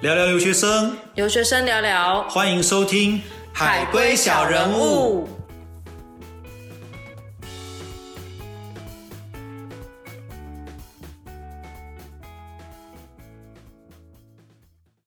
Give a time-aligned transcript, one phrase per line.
[0.00, 3.18] 聊聊留学生，留学生聊聊，欢迎收听
[3.52, 5.26] 《海归小人物》。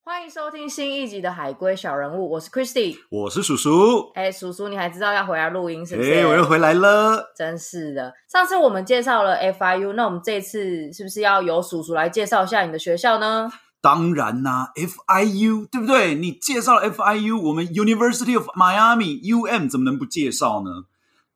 [0.03, 4.11] 欢迎收听新一集的《海归小人物》，我是 Christy，我是叔叔。
[4.13, 6.13] 哎，叔叔，你还知道要回来录音是不是？
[6.13, 8.13] 哎，我又回来了，真是的。
[8.31, 13.49] 上次我们介绍了 FIU，那我们这次是不是要由叔叔来介绍一下你的学校呢？
[13.83, 16.15] 当然啦，FIU 对不对？
[16.15, 20.85] 你介绍了 FIU，我们 University of Miami UM 怎么能不介绍呢？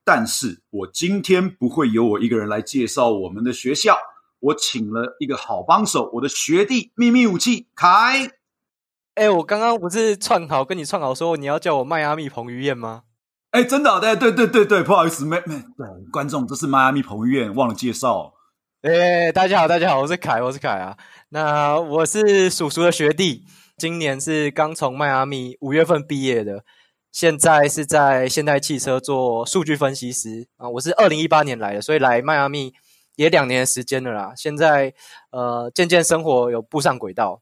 [0.05, 3.97] 但是我今天不会由我一个人来介绍我们的学校，
[4.39, 8.31] 我请了一个好帮手，我的学弟秘密武器凯。
[9.15, 13.01] 哎，我刚刚不是串好跟你串好说你要叫我迈阿密彭于晏吗？
[13.51, 18.36] 哎，真的，对对对对对，不好意思，没没对观众，这是迈阿密彭于晏，忘了介绍。
[18.83, 20.95] 哎，大家好，大家好，我是凯，我是凯啊。
[21.29, 23.43] 那我是叔叔的学弟，
[23.75, 26.63] 今年是刚从迈阿密五月份毕业的，
[27.11, 30.69] 现在是在现代汽车做数据分析师啊。
[30.69, 32.71] 我是二零一八年来的，所以来迈阿密
[33.15, 34.33] 也两年时间了啦。
[34.37, 34.93] 现在
[35.31, 37.41] 呃，渐渐生活有步上轨道。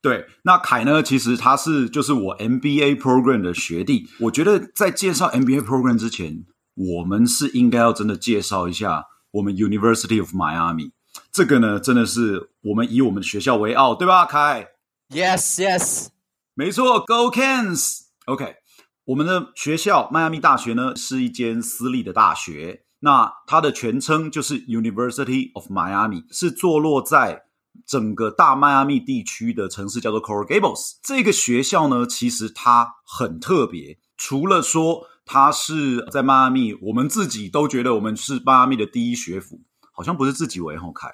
[0.00, 1.02] 对，那凯呢？
[1.02, 4.06] 其实他是就是我 MBA program 的学弟。
[4.20, 6.44] 我觉得在介绍 MBA program 之前，
[6.76, 9.06] 我们是应该要真的介绍一下
[9.36, 10.92] 我们 University of Miami。
[11.30, 14.68] 这个呢，真的是我们以我们的学校为傲，对吧，凯
[15.10, 16.08] ？Yes, yes，
[16.54, 18.06] 没错，Go Canes。
[18.24, 18.56] OK，
[19.04, 22.84] 我们的学校迈阿密大学呢，是一间私立的大学。
[23.00, 27.42] 那它的全称就是 University of Miami，是坐落在
[27.86, 30.96] 整个大迈阿密地区的城市，叫做 Coral Gables。
[31.02, 39.60] 这个学校呢，其实它很特别，除了说它是在迈阿密，我们自己都觉得我们是迈阿密的第一学府。
[39.98, 41.08] 好像不是自己为后开，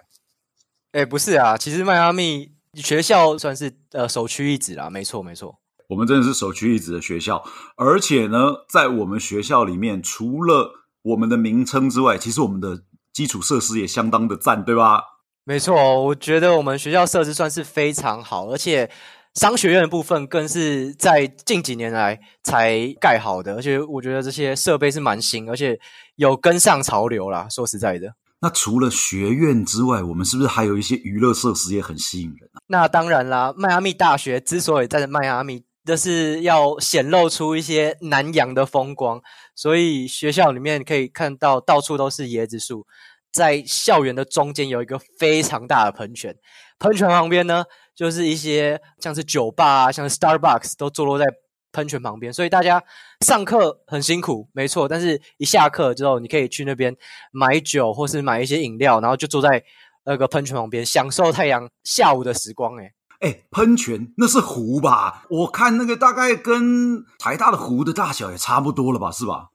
[0.91, 5.57] 哎，不是啊，其实迈阿密学校算是呃首屈一指啦，没错没错，
[5.89, 7.45] 我们真的是首屈一指的学校，
[7.77, 10.73] 而且呢，在我们学校里面，除了
[11.03, 12.83] 我们的名称之外，其实我们的
[13.13, 15.01] 基础设施也相当的赞，对吧？
[15.45, 18.91] 没错，我觉得我们学校设施算是非常好，而且
[19.35, 25.79] 商学院的部分更是在近几年来才盖好的，而且我觉得这些设备是蛮新，而且
[26.17, 27.49] 有跟上潮流啦。
[27.49, 28.15] 说实在的。
[28.41, 32.61] 那除了学院之外，我们是不是还有一些娱乐设施也很吸引人啊？
[32.67, 39.23] 那当然啦，迈阿密大学之所以在迈阿密，这是要显露出一些南洋的风光，
[39.55, 42.85] 所以学校里面可以看到到处都是椰子树，
[43.33, 46.37] 在校园的中间有一个非常大的喷泉，
[46.81, 47.65] 喷泉旁边呢
[47.95, 51.27] 就是一些像是酒吧啊，像是 Starbucks 都坐落在。
[51.75, 52.85] 喷泉旁边，所以大家
[53.25, 54.87] 上课很辛苦，没错。
[54.87, 56.95] 但是一下课之后，你可以去那边
[57.31, 59.65] 买酒，或是买一些饮料，然后就坐在
[60.05, 62.77] 那个喷泉旁边，享受太阳下午的时光。
[62.77, 65.25] 哎哎，喷泉那是湖吧？
[65.31, 69.11] 我看那个大概跟台大的湖的大小也差不多了吧？
[69.11, 69.49] 是吧？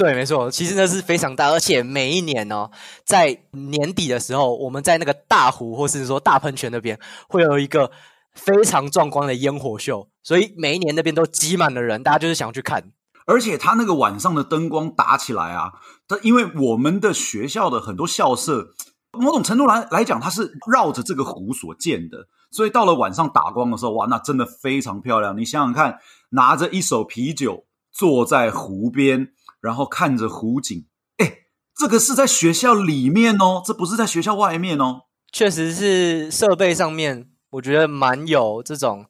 [0.00, 0.50] 对，没错。
[0.50, 2.70] 其实那是非常大，而且每一年哦，
[3.04, 7.90] 在年底的时候，我们在那个大湖或是说大喷泉那边会有一个。
[8.32, 12.92] 非常壮观的烟火秀，所以每一年那边都挤满了人，大家就是想去看。
[13.26, 15.72] 而且他那个晚上的灯光打起来啊，
[16.06, 18.68] 它因为我们的学校的很多校舍，
[19.10, 25.36] 某种程度来来讲，它是绕着这个湖所建的，所以到了晚上打光的时候，哇，那真的非常漂亮。
[25.36, 25.98] 你想想看，
[26.30, 30.86] 拿着一手啤酒坐在湖边，然后看着湖景，
[31.18, 31.38] 哎，
[31.76, 35.02] 这个是在学校里面哦，这不是在学校外面哦。
[35.32, 37.28] 确实是设备上面。
[37.50, 39.06] 我觉得蛮有这种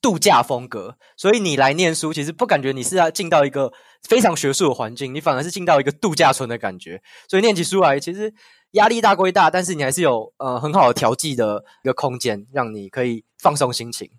[0.00, 3.70] 度假风格，所以你来念书，其实不感觉你是要进到一个
[4.02, 7.02] 非常学术的环境，你反而是进到一个度假村的感觉。
[7.28, 8.32] 所以念起书来，其实
[8.70, 14.10] 压力大归大，但是你还是有呃很好的调剂的一个空间，让你可以放松心情。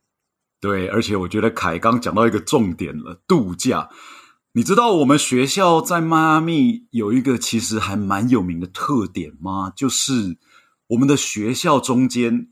[0.62, 3.90] 对，而且我觉得凯刚讲到一个重点了，度假。
[4.56, 9.74] 你知道我们学校在迈阿密有一个其实还蛮有名的特点吗？
[9.76, 10.38] 就是
[10.90, 12.50] 我们的学校中间。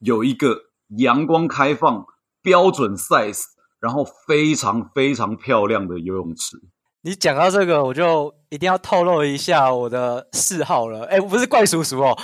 [0.00, 0.58] 有一个
[0.98, 2.04] 阳光开放、
[2.42, 3.44] 标准 size，
[3.80, 6.60] 然后非常非常漂亮的游泳池。
[7.00, 11.04] 你讲到这个，我就一定要透露一下我的嗜好了。
[11.06, 12.18] 哎，不是怪叔叔哦，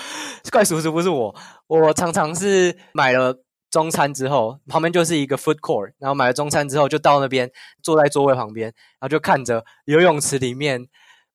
[0.50, 1.34] 怪叔叔不是我。
[1.66, 3.34] 我常常是买了
[3.72, 7.50] 中餐之后，旁边就是一个 food court，然后买了中餐之后，就到那边
[7.82, 10.86] 坐在座位旁边，然后就看着游泳池里面，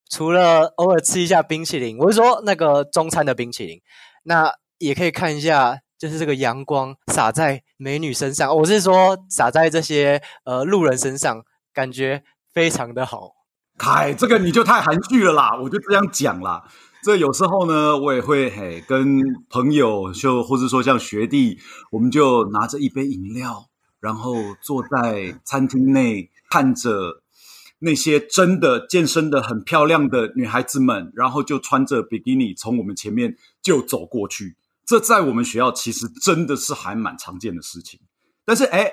[0.10, 3.82] 除了偶尔吃一下冰淇淋，我是说那个中餐的冰淇淋，
[4.24, 5.82] 那也可以看一下。
[6.00, 11.44] 就是这个阳光洒在美女身上，我是说洒在这些呃路人身上，
[11.74, 12.24] 感觉
[12.54, 13.32] 非常的好。
[13.80, 15.60] 凯，这个你就太含蓄了啦！
[15.60, 16.64] 我就这样讲啦。
[17.04, 21.58] 这有时候呢，我也会嘿跟朋友就或者说像学弟，
[21.92, 27.22] 我们就拿着一杯饮料，然后坐在餐厅内看着
[27.80, 34.58] 那些真的健身的很漂亮的女孩子们，然后就穿着比基尼从我们前面就走过去。
[34.86, 38.00] 这在我们学校其实真的是还蛮常见的事情。
[38.44, 38.92] 但是哎，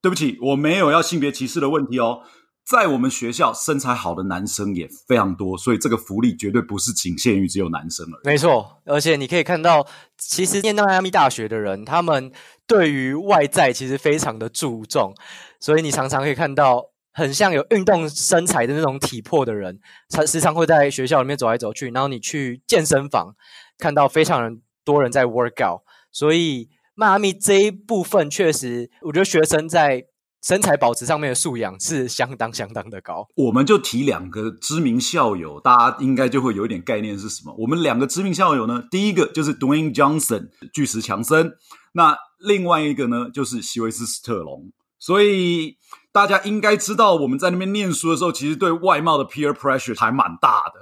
[0.00, 2.22] 对不起，我没有要性别歧视的问题哦。
[2.66, 8.18] 在我们学校，身材好的男生也非常多，所以这个福利绝对不是仅限于只有男生了。
[8.24, 12.32] 没错，而且你可以看到，其实念到迈阿密大学的人，他们
[12.66, 15.12] 对于外在其实非常的注重，
[15.60, 16.82] 所以你常常可以看到
[17.12, 19.78] 很像有运动身材的那种体魄的人，
[20.08, 21.90] 他时常会在学校里面走来走去。
[21.90, 23.34] 然后你去健身房，
[23.76, 30.06] 看到非常多人在 work out，所以迈阿密这一部分确实，我觉得学生在。
[30.44, 33.26] 身材保持上面的素养是相当相当的高。
[33.34, 37.54] 我们就提两个知名校友，大家应该就会有一点概念是什么。
[37.56, 41.54] 我们两个知名校友呢，第一个就是 Dwayne Johnson 巨石强森，
[41.94, 44.70] 那另外一个呢就是希维斯·斯特龙。
[44.98, 45.78] 所以
[46.12, 50.80] 大家应该知道，我们在那边念书的时候，其实对外貌的 peer pressure 还蛮大的。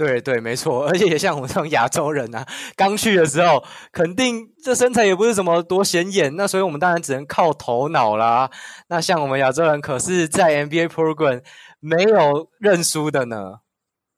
[0.00, 3.62] 对对，没错，而且也像我们这种亚洲人啊，刚去的时候，
[3.92, 8.50] 肯定这身材也不是什么多显眼，那所以我们当然只能靠头脑啦。
[8.88, 11.42] 那像我们亚洲人，可是在 NBA program
[11.80, 13.56] 没有认输的呢。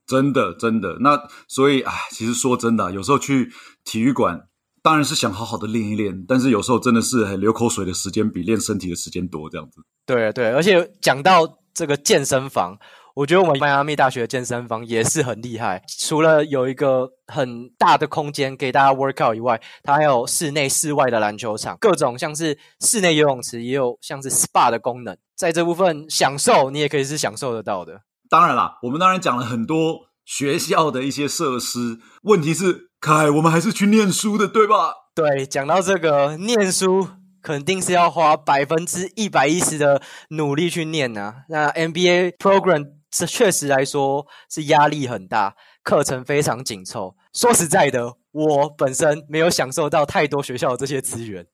[0.06, 0.98] 真的，真的。
[1.00, 3.50] 那所以，啊，其实说真的，有时候去
[3.84, 4.42] 体育馆，
[4.84, 9.80] 当然是想好好的练一练，但是有时候真的是流口水的时间比练身体的时间多，这样子。
[10.06, 12.78] 对对，而且讲到这个健身房。
[13.14, 28.00] 我觉得我们迈阿密大学的健身房也是很厉害，除了有一个很大的空间给大家 work out 以外，它还有室内、室外的篮球场，各种像是室内游泳池，也有像是 SPA 的功能，在这部分享受你也可以是享受得到的。
[28.30, 34.94] 当然啦，我们当然讲了很多学校的一些设施，问题是凯，我们还是去念书的，对吧？
[35.14, 37.08] 对，讲到这个念书，
[37.42, 40.00] 肯定是要花百分之一百一十的
[40.30, 41.44] 努力去念啊。
[41.50, 43.01] 那 MBA program。
[43.12, 45.54] 这确实来说是压力很大，
[45.84, 47.14] 课程非常紧凑。
[47.34, 51.46] 说实在的，我本身没有享受到太多学校的这些资源。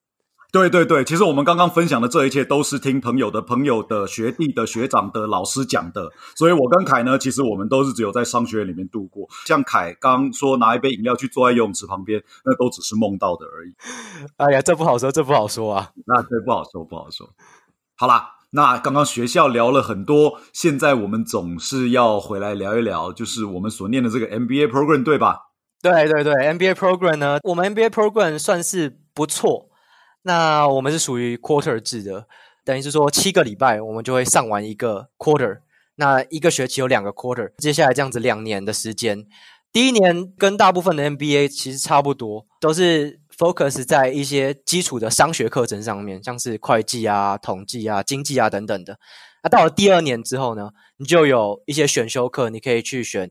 [0.51, 6.11] 对对对，其实我们刚刚分享的这一切都是听朋友的朋友的学弟的学长的老师讲的。
[6.37, 9.29] 所以我跟凯呢，其实我们都是只有在商学院里面度过。
[9.45, 13.75] 像凯刚说拿一杯饮料去坐在游泳池旁边，那都只是梦到的而已。
[14.39, 15.91] 哎呀，这不好说，这不好说啊。
[16.07, 17.29] 那这不好说，不好说。
[17.97, 18.38] 好啦。
[18.51, 25.51] 那刚刚学校聊了很多，现在我们总是要回来聊一聊，就是我们所念的这个 MBA program，对吧？
[25.83, 29.69] 对对对，MBA program 呢，我们 MBA program 算是不错。
[30.23, 32.27] 那我们是属于 quarter 制的，
[32.65, 35.59] 等于是说七个礼拜我们就会上完一个 quarter。
[35.97, 39.27] 那一个学期有两个 quarter，接下来这样子两年的时间。
[39.71, 43.21] 第一年跟大部分的 MBA 其实差不多，都是。
[43.39, 48.99] Focus 在一些基础的商学课程上面，像是会计啊、统计啊、经济啊等等的。
[49.45, 53.31] 那到了第二年之后呢，你就有一些选修课，你可以去选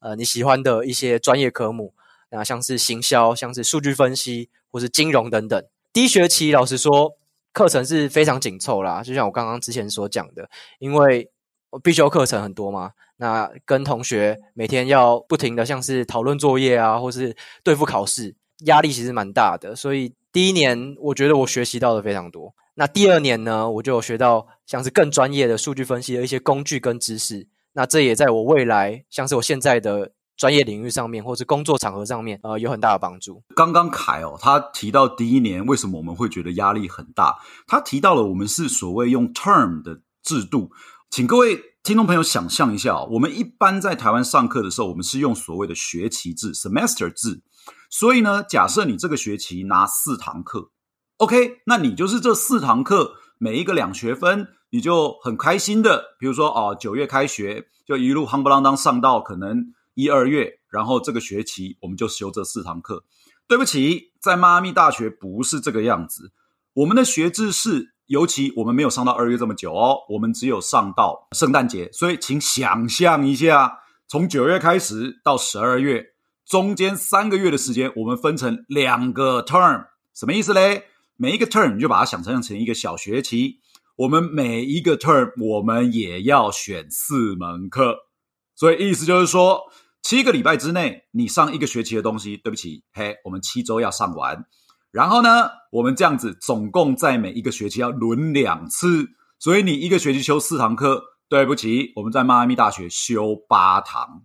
[0.00, 1.94] 呃你喜欢的一些专业科目，
[2.30, 5.64] 那像是行销、像是数据分析或是金融等等。
[5.92, 7.16] 第一学期老实说，
[7.52, 10.50] 课程是非常紧凑啦，就像我刚刚之前所讲的，
[10.80, 11.30] 因为
[11.84, 18.34] 必修课程很多嘛，那跟同学每天要不停的像是讨论作业啊，或是对付考试。
[18.64, 22.54] 压力其实蛮大的，所以第一年我觉得我学习到的非常多。
[22.74, 27.48] 那第二年呢，我就有学到像是更专业的数据分析的一些工具跟知识。
[27.72, 33.42] 那这也在我未来像是我现在的专业领域上面，或是工作场合上面，呃，有很大的帮助。
[33.54, 37.36] 刚刚凯哦，他提到第一年为什么我们会觉得压力很大？
[37.66, 40.70] 他提到了我们是所谓用 term 的制度，
[41.10, 47.40] 请各位听众朋友想象一下，我们一般在台湾上课的时候，我们是用所谓的学期制 （semester 制）。
[47.90, 50.70] 所以呢，假设你这个学期拿四堂课
[51.18, 63.04] ，OK，那你就是这四堂课每一个两学分，你就很开心的，比如说哦，九月开学就一路夯不啷当上到可能一二月，然后这个学期我们就修这四堂课。
[63.48, 66.32] 对不起，在迈阿密大学不是这个样子，
[66.74, 73.78] 我们的学制是，尤其我们没有上到二月这么久哦，我们只有上到圣诞节，所以请想象一下，
[74.08, 76.15] 从九月开始到十二月。
[76.46, 80.84] 中间三个月的时间，我们分成两个 term，什么意思嘞？
[81.16, 83.60] 每一个 term 你就把它想象成一个小学期。
[83.96, 87.96] 我们每一个 term 我们也要选四门课，
[88.54, 89.62] 所以意思就是说，
[90.02, 94.44] 七个礼拜之内你上一个学期的东西，对不起，嘿，我们七周要上完。
[94.92, 104.22] 然后呢，我们这样子总共在每一个学期要轮两次，所以你一个学期修四堂课，对不起，我们在迈阿密大学修八堂。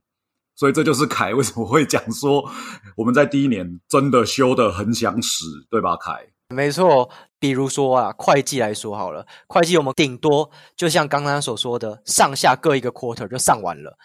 [0.56, 2.50] 所以这就是凯为什么会讲说
[2.96, 5.98] 我们在第一年真的修的很想死，对吧？
[5.98, 7.10] 凯，没错。
[7.40, 13.98] 比如说啊，会计来说好了，会计我们顶多就像刚刚所说的，上下各一个 quarter 就上完了。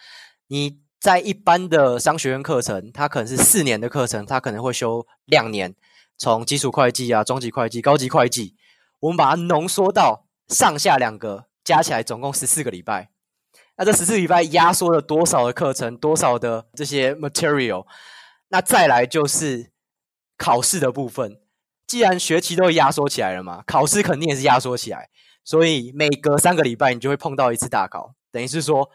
[0.47, 5.75] 你在一般的商学院课程，它可能是四年的课程，它可能会修两年，
[6.17, 8.55] 从基础会计啊、中级会计、高级会计，
[9.01, 13.11] 我们把它浓缩到上下两个加起来总共十四个礼拜。
[13.77, 17.85] 那这十四礼拜压缩了多少的课程，多少的这些 material？
[18.49, 19.71] 那再来就是
[20.37, 21.39] 考试的部分。
[21.85, 25.09] 既然学期都压缩起来了嘛，考试肯定也是压缩起来，
[25.43, 28.89] 所以每隔三个礼拜你就会碰到一次大考，等于是说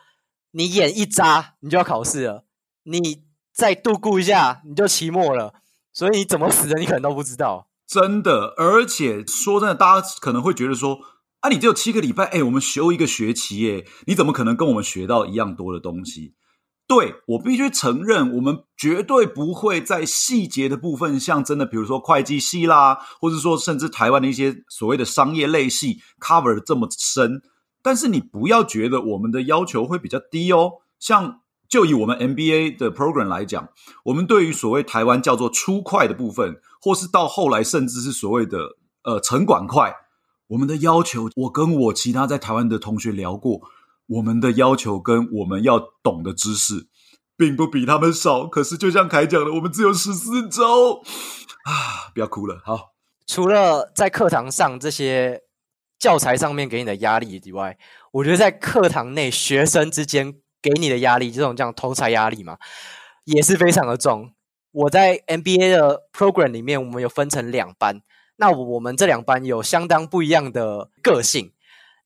[0.50, 2.44] 你眼一眨你就要考试了，
[2.82, 3.22] 你
[3.54, 5.54] 再度过一下你就期末了，
[5.92, 7.68] 所以你怎么死的你可能都不知道。
[7.86, 10.98] 真的，而且说真的，大家可能会觉得说，
[11.42, 16.34] 啊，你只有七个礼拜，哎，我们修一个学期，耶，你怎么可能跟我们学到一样多的东西？
[16.86, 27.42] 对我必须承认，我们绝对不会在细节的部分，像真的，比如说会计系啦，或者说甚至台湾的一些所谓的商业类系 cover 的这么深。
[27.82, 30.74] 但是你不要觉得我们的要求会比较低哦。
[31.00, 33.70] 像就以我们 MBA 的 program 来讲，
[34.04, 39.92] 我们对于所谓台湾叫做初快的部分，或是到后来甚至是所谓的呃城管快，
[40.52, 43.62] 我们的要求，我跟我其他在台湾的同学聊过。
[44.06, 46.88] 我们的要求跟我们要懂的知识，
[47.36, 48.46] 并不比他们少。
[48.46, 51.02] 可是，就像凯讲的，我们只有十四周
[51.64, 52.12] 啊！
[52.12, 52.60] 不要哭了。
[52.64, 52.92] 好，
[53.26, 55.40] 除了在课堂上这些
[55.98, 57.78] 教材上面给你的压力以外，
[58.10, 62.58] 我觉得在课堂内学生之间给你的压力，这种叫同才压力嘛，
[63.24, 64.34] 也是非常的重。
[64.72, 68.02] 我在 MBA 的 program 里面，我们有分成两班，
[68.42, 71.52] 那我们这两班有相当不一样的个性。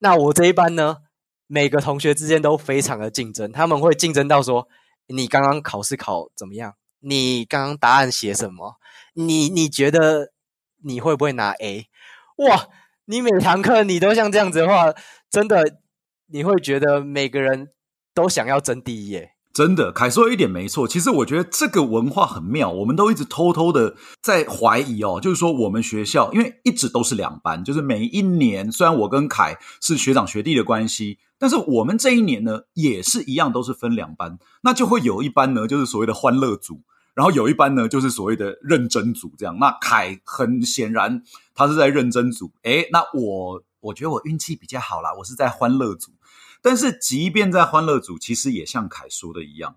[0.00, 0.98] 那我这一班呢？
[1.46, 4.68] 每个同学之间都非常的竞争，他们会竞争到说：
[5.06, 6.74] 你刚刚考试考怎么样？
[7.00, 8.74] 你刚刚答案写什么？
[9.14, 10.32] 你你觉得
[10.84, 11.88] 你会不会拿 A？
[12.36, 12.68] 哇！
[13.06, 14.92] 你每堂课你都像这样子的话，
[15.30, 15.78] 真的
[16.26, 17.72] 你会觉得每个人
[18.12, 19.35] 都想要争第一耶。
[19.56, 20.86] 真的，凯说一点没错。
[20.86, 36.82] 其实我觉得这个文化很妙，我们都一直偷偷的在怀疑哦，就是说我们学校因为一直都是两班，就是每一年虽然我跟凯是学长学弟的关系，但是我们这一年呢也是一样，都是分两班，那就会有一班呢就是所谓的欢乐组，
[37.14, 39.56] 然后有一班呢就是所谓的认真组，这样。
[39.58, 41.22] 那凯很显然
[41.54, 46.12] 他是在认真组，诶，那我我觉得我运气比较好啦，我是在欢乐组。
[46.68, 49.76] 但是，即便在欢乐组，其实也像凯说的一样，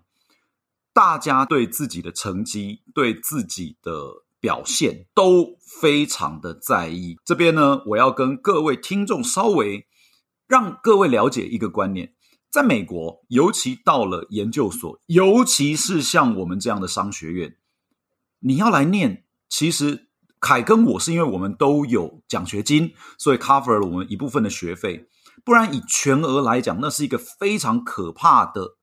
[0.92, 7.16] 大家对自己的成绩、对自己的表现都非常的在意。
[7.24, 9.86] 这边呢，我要跟各位听众稍微
[10.48, 12.12] 让各位了解一个观念：
[12.50, 17.56] 在美国，尤其到了研究所，尤其是像我们这样的商学院，
[18.40, 20.08] 你要来念，其实
[20.40, 25.06] 凯跟我是因为我们都有奖学金，所以 cover 了我们一部分的学费。
[25.44, 28.76] 不然，以全额来讲，那是一个非常可怕的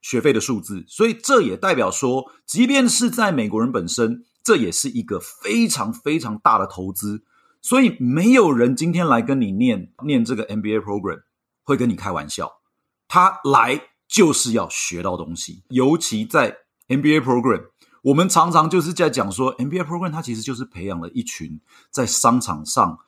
[0.00, 0.84] 学费的数字。
[0.88, 7.24] 所以，这也代表说，即便是在美国人本身，这也是一个非常非常大的投资。
[7.62, 11.22] 所以，没有人今天来跟你念念这个 MBA program
[11.62, 12.60] 会跟你开玩笑。
[13.08, 17.66] 他来就是要学到东西，尤其在 MBA program，
[18.02, 22.98] 我们常常就是在讲说，MBA program 它其实就是培养了一群在商场上。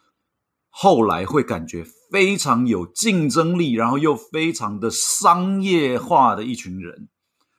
[0.70, 7.08] 后来会感觉非常有竞争力，然后又非常的商业化的一群人。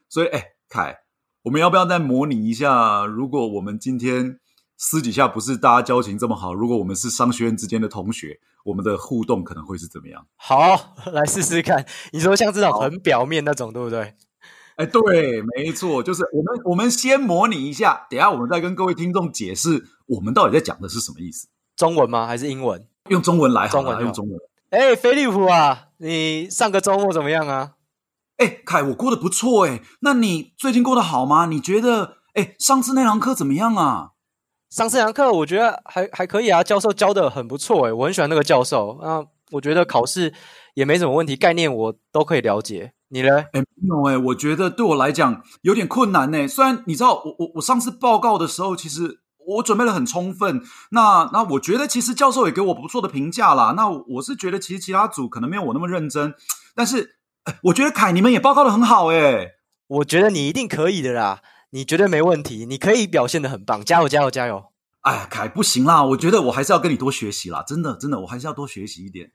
[0.08, 0.98] 所以，哎，凯，
[1.42, 3.04] 我们要不要再模拟一下？
[3.06, 4.40] 如果我们今天
[4.76, 10.26] 私底下不是大家交情这么好，如果我们是商学院之间的同学，我们的互动可能会是怎么样？
[10.36, 11.86] 好，来试试看。
[12.12, 14.14] 你说像这种很表面那种，对不对？
[14.76, 21.48] 哎，对，没错，就是我们我们先模拟一下，等下我们再跟各位听众解释我们到底在讲的是什么意思。
[21.76, 22.26] 中文吗？
[22.26, 22.86] 还是英文？
[23.10, 24.38] 用中文来，中文用中文。
[24.70, 27.72] 哎，飞利浦啊，你上个周末怎么样啊？
[28.36, 29.80] 哎，凯，我过得不错哎。
[30.02, 31.46] 那你最近过得好吗？
[31.46, 32.18] 你觉得？
[32.34, 34.10] 哎，上次那堂课怎么样啊？
[34.70, 39.24] 上次那堂课我觉得还还可以啊，教授教的很不错哎，我很喜欢那个教授啊。
[39.50, 40.32] 我觉得考试
[40.74, 42.92] 也没什么问题，概念我都可以了解。
[43.08, 43.40] 你呢？
[43.52, 46.46] 哎，没有哎，我觉得对我来讲有点困难呢。
[46.46, 49.18] 虽然你知道，我我我上次报告的时候，其实。
[49.56, 53.74] 我准备的很充分，那那我觉得其实教授也给我不错的评价啦。
[53.76, 56.34] 那我是觉得其实其他组可能没有我那么认真，
[56.74, 57.18] 但是
[57.64, 59.52] 我觉得凯你们也报告的很好诶。
[59.88, 61.40] 我觉得你一定可以的啦，
[61.70, 64.66] 你绝对没问题，你可以表现的很棒，加油加油加油！
[65.00, 69.32] 哎，凯不行啦，我觉得我还是要跟你多学习啦，真的真的，我还是要多学习一点。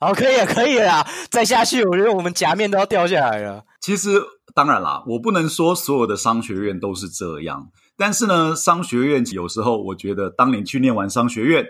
[0.00, 3.64] 好，可以了，可以了，再下去，我觉得我们夹面都要掉下来了。
[3.80, 4.22] 其实
[4.54, 7.68] 当然啦，我不能说所有的商学院都是这样，
[7.98, 11.66] 但是呢，商学院有时候我觉得，当年去念完商学院，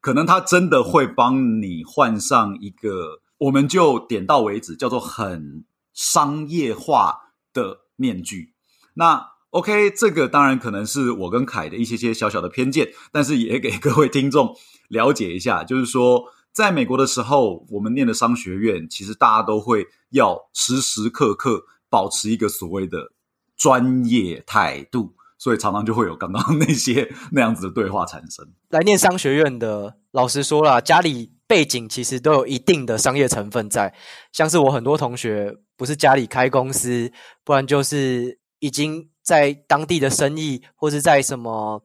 [0.00, 8.52] 可能他真的会帮你换上一个，我们就点到为止，叫做很商业化的面具。
[8.94, 14.54] 那 OK，这个当然可能是我跟凯的一些些小小的偏见，但是也给各位听众
[14.88, 16.24] 了解一下，就是说。
[16.50, 23.12] 在美国的时候，我们念的商学院，其实大家都会要时时刻刻保持一个所谓的
[23.56, 28.46] 专业态度，所以常常就会有刚刚 那些那样子的对话产生。
[28.68, 33.94] 来念商学院的，老实说了，家里背景其实都有一定的商业成分在，
[34.32, 37.10] 像是我很多同学，不是家里开公司，
[37.44, 41.82] 不然就是已经在当地的生意，或是在什么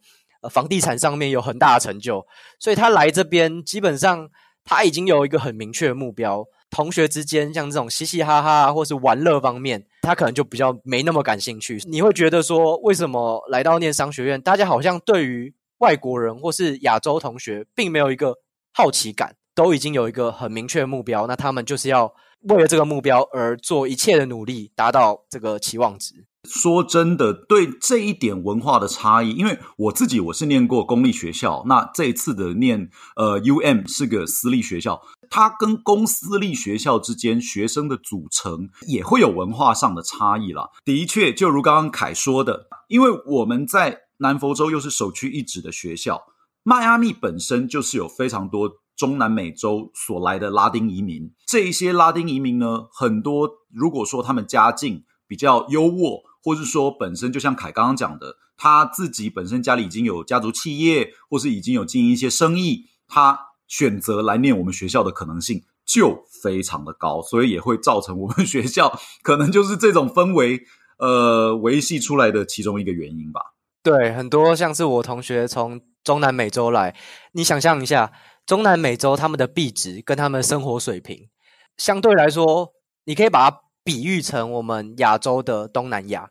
[0.51, 2.25] 房地产上面有很大的成就，
[2.59, 4.29] 所以他来这边基本上。
[4.65, 6.41] 他已经有一个很明确的目标，
[6.73, 11.79] 同学之间像这种嘻嘻哈哈或是玩乐方面，他可能就比较没那么感兴趣。
[11.85, 18.33] 你会觉得说，为什么来到念商学院，大家好像对于外国人或是亚洲同学，并没有一个
[18.73, 22.11] 好奇感，都已经有一个很明确的目标，那他们就是要
[22.49, 26.25] 为了这个目标而做一切的努力，达到这个期望值。
[26.43, 40.71] 说真的，对这一点文化的差异，因为我自己我是念过公立学校，那这一次的念呃 U M 是个私立学校，它跟公私立学校之间学生的组成也会有文化上的差异了。
[40.83, 46.23] 的确，就如刚刚凯说的，因为我们在南佛州又是首屈一指的学校，
[46.63, 56.32] 迈阿密本身就是有非常多中南美洲所来的拉丁移民，这一些拉丁移民呢，很多如果说他们家境比较优渥。
[56.43, 70.61] 或是说，本身就像凯刚刚讲的，他自己本身家里已经有家族企业，或是已经有经营一些生意，他选择来念我们学校的可能性就非常的高，所以也会造成我们 学校可能就是这种氛围，
[70.97, 73.41] 呃，维系出来的其中一个原因吧。
[73.81, 76.95] 对，很多像是我同学从中南美洲来，
[77.31, 78.11] 你想象一下，
[78.45, 81.29] 中南美洲他们的币值跟他们的生活水平，
[81.77, 82.73] 相对来说，
[83.05, 86.29] 你可以把它比喻成我们亚洲的东南亚。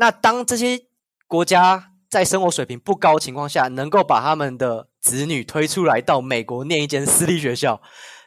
[0.00, 0.80] 那当这些
[1.26, 7.82] 国家在生活水平不高情况下，能够把他们的子女推出来到美国念一间私立学校，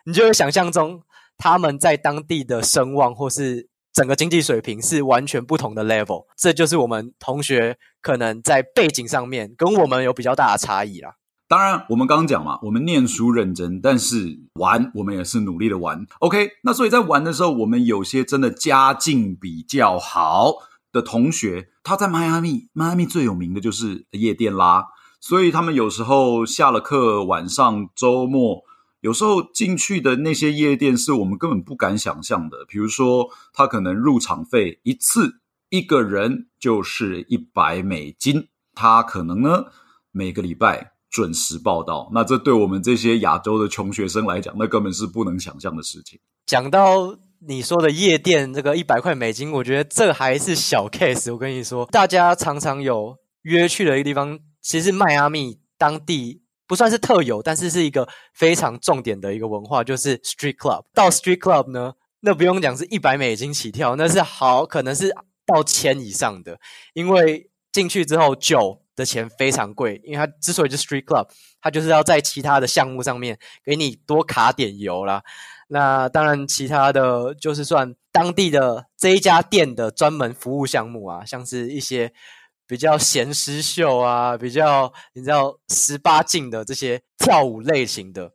[0.06, 1.02] 你就会想象中
[1.38, 6.26] 他们在当地的声望或是整个经济水平是完全不同的 level。
[6.38, 11.16] 这就是我们同学可能在背景上面跟我们有比较大的差异啦。
[11.48, 16.06] 当然，我们刚刚讲嘛，我们念书认真，但是玩我们也是努力的玩。
[16.20, 20.54] OK，那所以在玩的时候，我们有些真的家境比较好。
[20.92, 24.88] 的同学，他在迈阿密，迈阿密最有名的就是夜店啦，
[25.20, 28.64] 所以他们有时候下了课，晚上周末，
[29.00, 32.66] 有时候进去的那些夜店是我们根本不敢想象的。
[32.68, 39.66] 比如说，他可能入场费一次一个人就是一百美金，他可能呢
[40.12, 46.20] 每个礼拜准时报道，那这对我们这些亚洲的穷学生来讲，那根本是不能想象的事情。
[46.46, 47.18] 讲到。
[47.44, 51.34] 你说的夜店这个一百块美金，我觉得这还是小 case。
[51.34, 60.84] 我跟你说，大家常常有约去的一个地方，其实迈阿密当地不算是特有，但是是一个非常重点的一个文化，就是 street club。
[60.94, 65.12] 到 street club 呢，那不用讲是一百美金起跳，那是好可能是
[65.48, 66.60] 到千以上的，
[66.94, 71.28] 因为进去之后酒的钱非常贵，因为它之所以是 street club，
[71.62, 75.24] 它就是要在其他的项目上面给你多卡点油啦。
[75.68, 82.12] 那当然，其他的就是算当地的这一家店的专门服务项目啊，像是一些
[82.68, 88.34] 比较闲诗秀啊，比较你知道十八禁的这些跳舞类型的，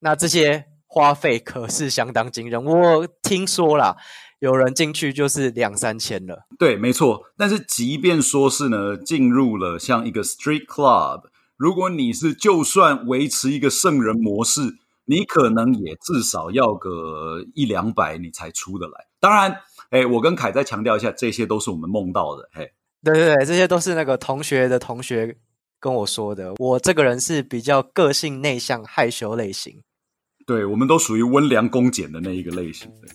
[0.00, 2.62] 那这些花费可是相当惊人。
[2.62, 3.96] 我听说啦，
[4.44, 6.46] 有人进去就是两三千了。
[6.58, 7.24] 对，没错。
[7.36, 11.24] 但是即便说是呢，进入了像一个 street club，
[11.56, 14.78] 如果你是就算维持一个圣人模式。
[15.06, 19.06] 你可能也至少要个一两百，你才出得来。
[19.20, 19.54] 当然，
[19.90, 22.48] 哎，我跟凯再强调一下，这些都是我们梦到的。
[22.54, 25.36] 嘿，对对对，这些都是那个同学的同学
[25.78, 26.54] 跟我说的。
[26.56, 29.82] 我这个人是比较个性内向、害羞类型。
[30.46, 33.08] 对，我们都属于温良恭俭的那一个类型的。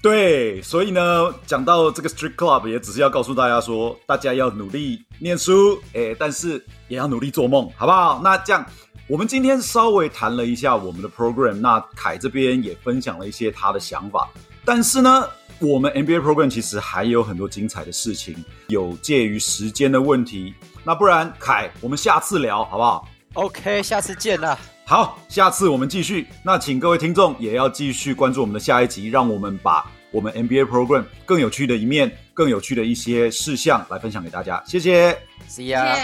[0.00, 8.20] 对，所以呢，讲到这个 Street Club，也只是要告诉大家说，大家要努力念书，诶，但是也要努力做梦，好不好？
[8.22, 8.64] 那这样，
[9.08, 14.28] 我们今天稍微谈了一下我们的 program，那凯这边也分享了一些他的想法，
[14.64, 18.36] 但是呢，我们 NBA program 其实还有很多精彩的事情，
[18.68, 20.54] 有介于时间的问题。
[20.84, 24.56] 那不然，凯，我们下次聊好不好？OK，下次见啦。
[24.88, 26.26] 好，下次我们继续。
[26.42, 34.62] 那请各位听众也要继续关注我们的下一集，让我们把我们 NBA program 更有趣的一面、更有趣的一些事项来分享给大家。
[34.64, 35.12] 谢谢。
[35.46, 35.94] See ya。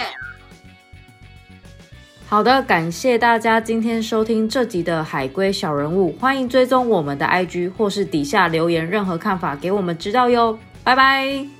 [2.27, 11.54] 好的，感谢大家今天收听这集的海龟小人物，欢迎追踪我们的 IG 或是底下留言任何看法给我们知道哟，拜拜。